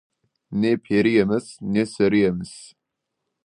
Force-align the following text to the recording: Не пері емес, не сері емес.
Не 0.51 0.71
пері 0.83 1.11
емес, 1.23 1.51
не 1.61 1.85
сері 1.93 2.25
емес. 2.33 2.53